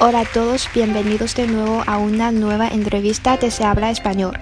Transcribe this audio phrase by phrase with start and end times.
[0.00, 4.38] Hola a todos, bienvenidos de nuevo a una nueva entrevista de Se Habla Español.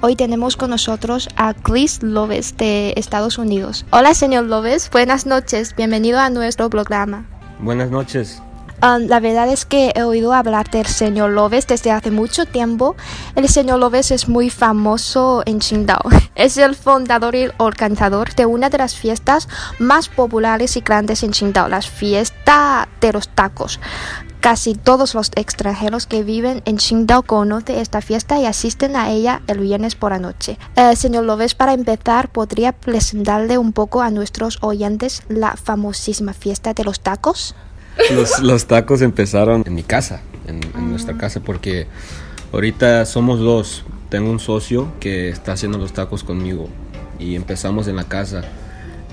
[0.00, 3.86] Hoy tenemos con nosotros a Chris Loves de Estados Unidos.
[3.90, 7.24] Hola señor Loves, buenas noches, bienvenido a nuestro programa.
[7.60, 8.42] Buenas noches.
[8.82, 12.94] Um, la verdad es que he oído hablar del señor Loves desde hace mucho tiempo.
[13.34, 16.00] El señor Loves es muy famoso en Qingdao.
[16.36, 21.30] Es el fundador y organizador de una de las fiestas más populares y grandes en
[21.30, 23.80] Qingdao, la fiesta de los tacos.
[24.40, 29.40] Casi todos los extranjeros que viven en Qingdao conocen esta fiesta y asisten a ella
[29.46, 30.58] el viernes por la noche.
[30.76, 36.74] Eh, señor Loves, para empezar, ¿podría presentarle un poco a nuestros oyentes la famosísima fiesta
[36.74, 37.54] de los tacos?
[38.42, 40.60] Los, tacos empezaron en mi casa, en,
[40.90, 41.86] nuestra casa, porque
[42.52, 43.84] ahorita somos dos.
[44.08, 46.68] Tengo un socio que está haciendo los tacos conmigo
[47.18, 48.42] y empezamos en la casa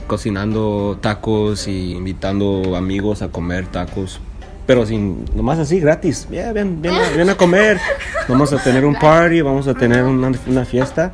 [0.05, 4.19] cocinando tacos y invitando amigos a comer tacos
[4.65, 6.27] pero sin, nomás así, gratis.
[6.29, 7.79] Yeah, ven, ven, a- ven a comer.
[8.29, 11.11] Vamos a tener un party, vamos a tener una, una fiesta.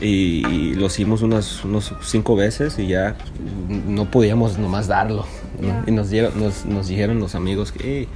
[0.00, 3.16] Y, y lo hicimos unas, unos cinco veces y ya
[3.68, 5.24] no podíamos nomás darlo.
[5.60, 5.82] ¿No?
[5.86, 8.08] Y nos, dieron- nos, nos dijeron los amigos que "Hey,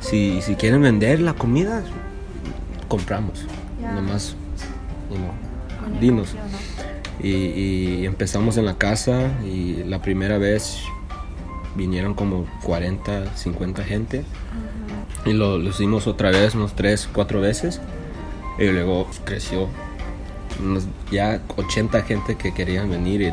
[0.00, 1.82] si, si quieren vender la comida,
[2.88, 3.44] compramos.
[3.94, 4.34] Nomás,
[5.16, 6.34] know, dinos.
[7.22, 10.78] Y, y empezamos en la casa y la primera vez
[11.76, 14.24] vinieron como 40, 50 gente.
[15.26, 17.80] Y lo, lo hicimos otra vez, unos 3, 4 veces.
[18.58, 19.68] Y luego creció.
[20.62, 23.20] Unos ya 80 gente que querían venir.
[23.22, 23.32] Y,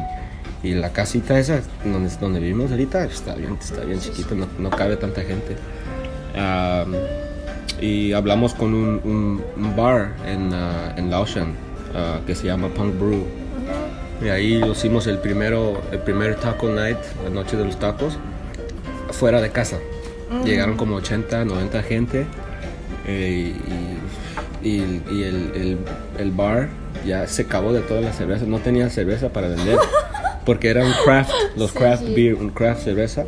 [0.64, 4.70] y la casita esa donde, donde vivimos ahorita está bien, está bien chiquita, no, no
[4.70, 5.56] cabe tanta gente.
[6.36, 6.94] Am,
[7.82, 11.54] y hablamos con un, un- un bar en, ah, en Laoshan
[11.96, 13.26] ah, que se llama Punk Brew.
[14.24, 18.18] Y ahí hicimos el primero, el primer taco night, la noche de los tacos,
[19.12, 19.78] fuera de casa.
[20.44, 22.26] Llegaron como 80, 90 gente
[23.06, 23.54] eh,
[24.64, 25.78] y, y- y el, el-
[26.18, 26.70] el bar
[27.06, 28.46] ya se acabó de toda la cerveza.
[28.46, 29.78] No tenía cerveza para vender
[30.48, 33.26] porque era un craft, los craft beer, un craft cerveza.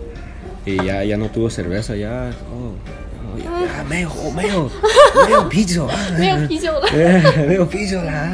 [0.65, 2.31] Y ya, ya no tuvo cerveza, ya.
[2.49, 2.71] Oh,
[3.33, 4.71] oh, ya, ya, medio, oh, medio,
[5.27, 5.89] medio piso.
[6.93, 8.33] Eh, medio piso la.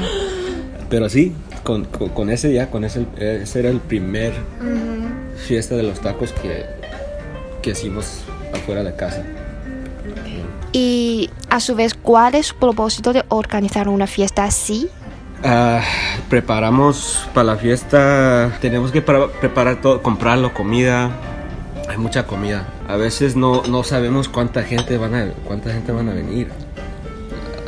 [0.87, 4.33] Pero sí, con, con, con ese ya, con ese, ese era el primer
[5.35, 6.65] fiesta de los tacos que,
[7.63, 8.19] que hicimos
[8.53, 9.23] afuera de casa.
[10.73, 14.91] Y a su vez, ¿cuál es su propósito de organizar una fiesta así?
[15.47, 15.83] Ah,
[16.27, 21.11] preparamos para la fiesta, tenemos que para- preparar todo, comprarlo, comida.
[21.87, 22.67] Hay mucha comida.
[22.87, 26.47] A veces no, no sabemos cuánta gente van a cuánta gente van a venir.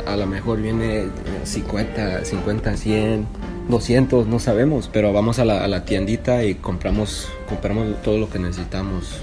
[0.08, 1.06] A lo mejor viene
[1.44, 3.26] 50, 50, 100,
[3.68, 9.20] 200, no sabemos, pero vamos a la, tiendita y compramos compramos todo lo que necesitamos.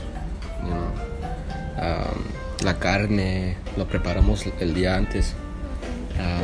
[1.78, 2.06] Ah,
[2.64, 5.34] la carne, lo preparamos el día antes.
[6.18, 6.40] Ah,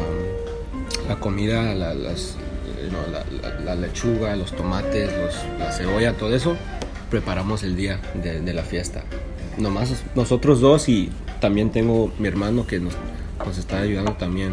[1.07, 2.35] la comida, la, las,
[2.79, 6.55] eh, no, la, la- la lechuga, los tomates, los- la cebolla, todo eso,
[7.09, 9.03] preparamos el día de, de la fiesta.
[9.57, 12.93] Nomás nosotros dos y también tengo mi hermano que nos,
[13.45, 14.51] nos está ayudando también.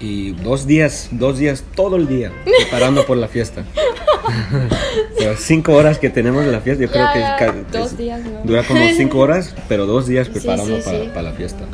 [0.00, 3.62] Y dos días, dos días, todo el día, preparando por la fiesta.
[5.18, 8.40] Pero cinco horas que tenemos de la fiesta, yo creo Ya, que dos días, ¿no?
[8.44, 11.08] dura como cinco horas, pero dos días preparando sí, para, sí.
[11.08, 11.64] para la fiesta.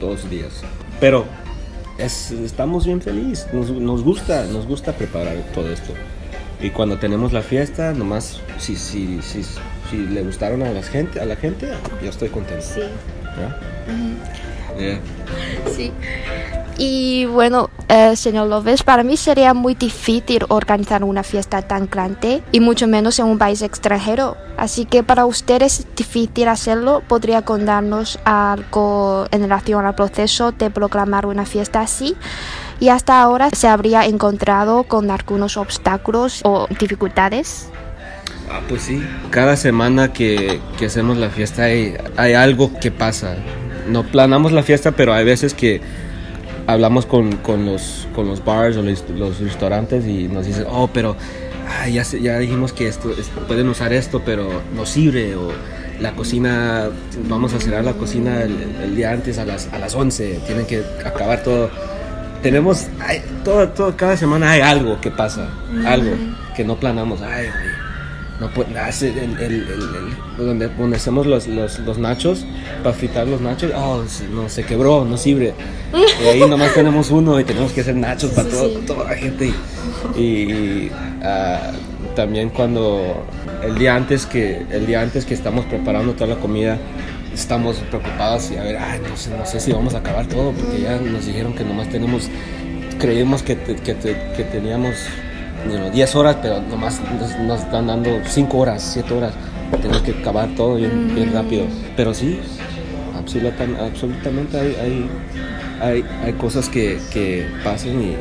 [0.00, 0.62] Dos días.
[1.00, 1.24] Pero
[1.98, 5.92] es- estamos bien felices, nos, nos gusta, nos gusta preparar todo esto.
[6.60, 11.20] Y cuando tenemos la fiesta, nomás si, si, si, si le gustaron a la gente,
[11.20, 11.68] a la gente,
[12.02, 12.64] yo estoy contento.
[12.64, 12.80] Sí,
[13.38, 13.60] ¿ya?
[14.78, 15.00] Yeah.
[15.76, 15.92] sí.
[16.76, 22.42] Y bueno, eh, señor Loves, para mí sería muy difícil organizar una fiesta tan grande
[22.50, 24.36] y mucho menos en un país extranjero.
[24.56, 27.02] Así que para usted es difícil hacerlo.
[27.06, 32.16] ¿Podría contarnos algo en relación al proceso de proclamar una fiesta así?
[32.80, 37.68] Y hasta ahora se habría encontrado con algunos obstáculos o dificultades.
[38.50, 39.00] Ah, pues sí.
[39.30, 43.36] Cada semana que, que hacemos la fiesta hay, hay algo que pasa.
[43.88, 45.80] No planamos la fiesta, pero hay veces que
[46.66, 50.88] hablamos con, con los, con los bars o los, los restaurantes y nos dicen, oh,
[50.92, 51.16] pero
[51.68, 55.34] ah, ya, ya dijimos que esto, esto- pueden usar esto, pero no sirve.
[55.36, 55.50] O
[56.00, 56.88] la cocina,
[57.28, 60.66] vamos a cerrar la cocina el, el día antes a las, a las 11, tienen
[60.66, 61.70] que acabar todo.
[62.42, 65.48] Tenemos, hay- todo, todo, cada semana hay algo que pasa,
[65.86, 66.10] algo
[66.56, 67.22] que no planamos.
[67.22, 67.46] Ay,
[68.40, 69.66] no puede, hace el, el-
[70.36, 72.44] donde, donde hacemos los, los, los nachos,
[72.82, 74.02] para fritar los nachos, oh,
[74.32, 75.54] no, se quebró, no sirve.
[76.22, 79.52] Y ahí nomás tenemos uno y tenemos que hacer nachos para todo- toda la gente.
[80.16, 80.92] Y, y,
[81.22, 81.70] ah,
[82.16, 83.24] también cuando
[83.64, 86.76] el día antes que el día antes que estamos preparando toda la comida
[87.32, 90.52] estamos preocupados y a ver, ay, no sé, no sé si vamos a acabar todo
[90.52, 92.28] porque ya nos dijeron que nomás tenemos,
[93.00, 94.94] creímos que, te- que, te- que teníamos
[95.72, 99.34] know, 10 horas, pero nomás nos, nos están dando 5 horas, 7 horas.
[99.80, 101.64] Tenemos que acabar todo bien, bien rápido.
[101.96, 102.38] Pero sí,
[103.18, 105.08] absolutam- absolutamente hay, hay,
[105.80, 108.14] hay, hay cosas que, que pasan y,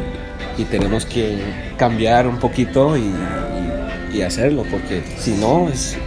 [0.62, 1.38] y tenemos que
[1.78, 5.98] cambiar un poquito y, y- y hacerlo, porque si no, es,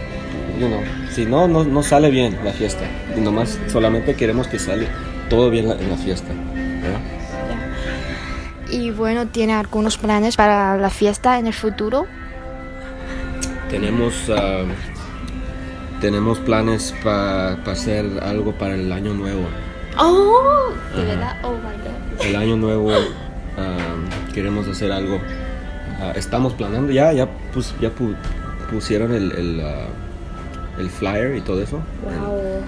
[0.59, 0.79] you know,
[1.13, 2.85] si no, no, no sale bien la fiesta.
[3.17, 4.87] Y nomás solamente queremos que sale
[5.29, 6.31] todo bien la- en la fiesta.
[8.69, 12.05] Y bueno, ¿tiene algunos planes para la fiesta en el futuro?
[13.69, 14.63] Tenemos, ah,
[16.01, 19.43] tenemos planes para hacer algo para el año nuevo.
[19.99, 21.59] Oh, de verdad, oh my
[22.17, 22.25] god.
[22.25, 22.91] El año nuevo
[23.57, 23.77] ah,
[24.33, 25.19] queremos hacer algo.
[25.99, 28.15] Ah, estamos planeando, ya, ya, pus- ya pu-
[28.71, 29.63] pusieron el, el,
[30.77, 31.77] el flyer y todo eso.
[32.03, 32.61] Wow.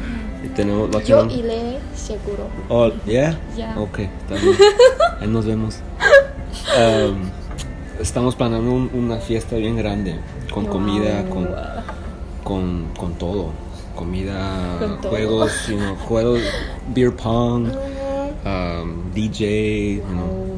[0.44, 2.48] Y tenemos, Yo tenemos- iré seguro.
[2.70, 3.38] Oh, yeah?
[3.56, 3.78] Ya.
[3.78, 4.56] Ok, está bien.
[5.22, 5.80] Ahí nos vemos.
[6.78, 7.30] Um,
[8.00, 10.16] estamos planeando un- una fiesta bien grande,
[10.54, 11.50] con comida, con,
[12.44, 13.52] con, con todo.
[13.96, 15.12] Comida, Con todo.
[15.12, 16.40] juegos, you know, juegos,
[16.94, 17.68] beer pong,
[18.46, 20.56] um, DJ, you know,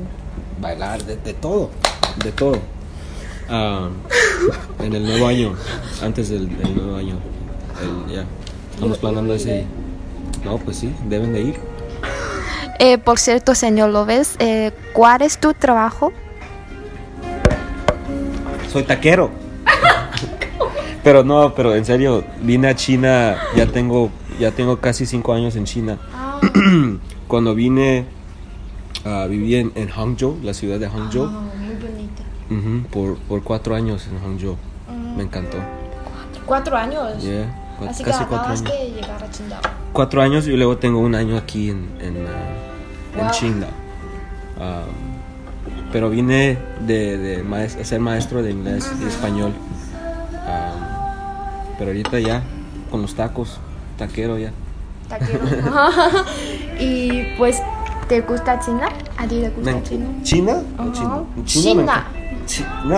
[0.62, 1.70] bailar, de, de todo,
[2.24, 2.60] de todo.
[3.50, 3.90] Um,
[4.86, 5.56] en el nuevo año,
[6.04, 7.16] antes del, del nuevo año,
[7.82, 8.26] el- ya,
[8.76, 9.66] estamos planeando ese.
[10.46, 11.56] No, pues sí, deben de ir.
[12.84, 16.12] Eh, por cierto, señor López, eh, ¿cuál es tu trabajo?
[18.72, 19.30] Soy taquero.
[21.04, 25.56] pero no, pero en serio, vine a China, ya tengo, ya tengo casi cinco años
[25.56, 26.00] en China.
[27.28, 28.06] Cuando vine,
[29.06, 32.90] ah, viví en, en Hangzhou, la ciudad de Hangzhou, muy bonita.
[32.90, 34.58] Por, por cuatro años en Hangzhou.
[35.16, 35.60] Me encantó.
[36.48, 37.22] Cuatro años.
[37.22, 38.64] Yeah, Así casi que cuatro años.
[38.64, 39.82] de llegar a.
[39.94, 42.26] Cuatro años y luego tengo un año aquí en, en,
[43.16, 43.66] en.
[44.60, 44.84] Ah,
[45.92, 49.54] pero vine de, de maes- a ser maestro de inglés y español.
[51.78, 52.44] Pero ahorita ya,
[52.92, 53.60] con los tacos,
[53.98, 54.52] taquero ya.
[55.10, 55.40] Taquero.
[56.80, 57.62] y pues,
[58.08, 58.88] ¿te gusta China?
[59.18, 60.06] ¿A ti te gusta Me- China?
[60.24, 60.54] ¿China?
[60.78, 60.92] ¿O Ajá.
[61.46, 62.06] China?
[62.46, 62.68] China.
[62.86, 62.98] no,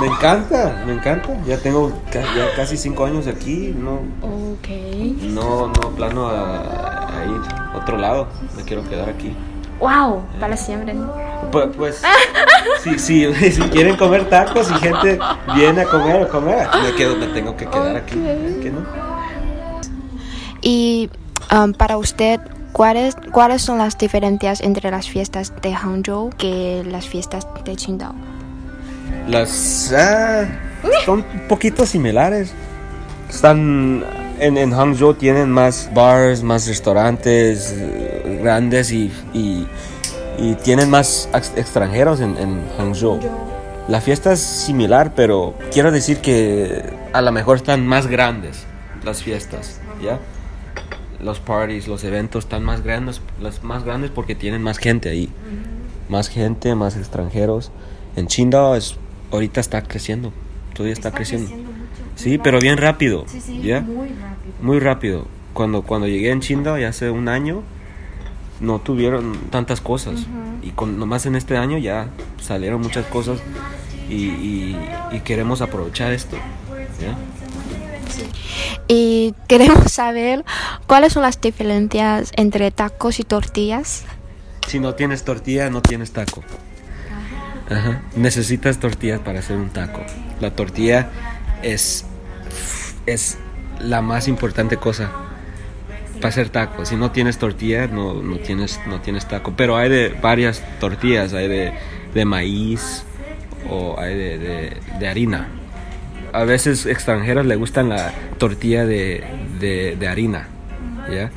[0.00, 1.36] me encanta, me encanta.
[1.46, 3.74] Ya tengo ca- ya casi cinco años aquí.
[3.76, 4.00] No,
[5.22, 8.28] no, no plano a, a ir a otro lado.
[8.56, 9.34] Me quiero quedar aquí.
[9.82, 10.94] Wow, para siempre.
[11.50, 12.02] Pues, pues
[12.82, 15.18] si, si, si quieren comer tacos y gente
[15.54, 18.14] viene a comer, a comer, me, quedo, me tengo que quedar aquí.
[18.14, 18.86] ¿Por qué no?
[20.60, 21.10] Y
[21.52, 22.40] um, para usted,
[22.72, 28.14] ¿cuáles, ¿cuáles son las diferencias entre las fiestas de Hangzhou que las fiestas de Qingdao?
[29.26, 30.46] Las ah,
[31.04, 32.54] son un poquito similares.
[33.28, 34.04] Están
[34.38, 39.66] en, en Hangzhou tienen más bars, más restaurantes eh, grandes y, y,
[40.38, 43.20] y tienen más ex- extranjeros en, en Hangzhou.
[43.88, 46.82] La fiesta es similar, pero quiero decir que
[47.12, 48.64] a lo mejor están más grandes
[49.04, 50.18] las fiestas, ¿ya?
[51.20, 55.28] Los parties, los eventos están más grandes, las más grandes porque tienen más gente ahí.
[56.08, 57.70] Más gente, más extranjeros.
[58.16, 58.96] En Qingdao es
[59.30, 60.32] ahorita está creciendo,
[60.74, 61.50] todavía está, creciendo.
[62.22, 63.24] Sí, pero bien rápido.
[63.62, 63.80] ¿ya?
[63.80, 64.54] muy rápido.
[64.62, 65.26] Muy rápido.
[65.52, 67.62] Cuando, cuando llegué en Qingdao ya hace un año,
[68.60, 70.26] no tuvieron tantas cosas.
[70.62, 72.08] Y con, nomás en este año ya
[72.40, 73.40] salieron muchas cosas
[74.08, 74.76] y, y-
[75.10, 76.36] y queremos aprovechar esto.
[77.00, 77.16] ¿ya?
[78.88, 80.44] Y queremos saber
[80.86, 84.04] cuáles son las diferencias entre tacos y tortillas.
[84.68, 86.42] Si no tienes tortilla, no tienes taco.
[87.70, 88.02] Ajá.
[88.16, 90.00] Necesitas tortillas para hacer un taco.
[90.40, 91.10] La tortilla
[91.62, 92.04] es,
[93.06, 93.38] es
[93.80, 95.10] la más importante cosa
[96.16, 96.84] para hacer taco.
[96.84, 99.54] Si no tienes tortilla, no, no, tienes, no tienes taco.
[99.56, 101.32] Pero hay de varias tortillas.
[101.34, 101.72] Hay de,
[102.14, 103.04] de maíz
[103.68, 105.48] o hay de, de- harina.
[106.32, 109.24] A veces extranjeros le gustan la tortilla de,
[109.58, 110.48] de- harina.
[111.12, 111.30] ¿ya?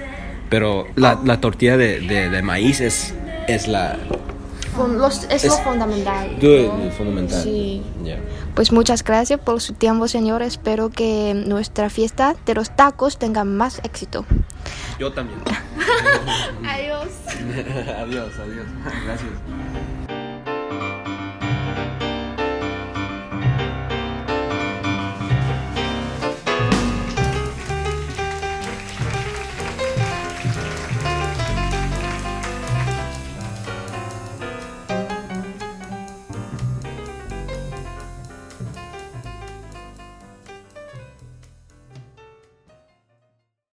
[0.49, 3.13] Pero la, la tortilla de maíz es,
[3.47, 3.97] es la,
[5.29, 6.37] es lo fundamental.
[6.39, 7.43] Good, fundamental.
[7.43, 7.81] Sí.
[8.03, 8.19] Ya.
[8.53, 10.41] Pues muchas gracias por su tiempo, señor.
[10.41, 14.25] Espero que nuestra fiesta de los tacos tenga más éxito.
[14.99, 15.39] Yo también.
[16.65, 17.09] Adiós.
[18.01, 18.67] adiós, adiós.
[19.05, 19.64] Gracias.